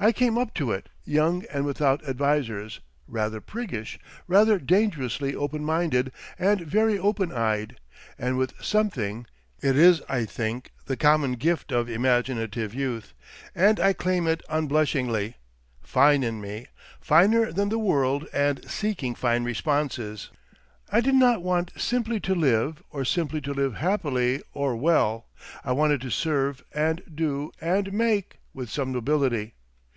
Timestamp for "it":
0.70-0.90, 14.28-14.40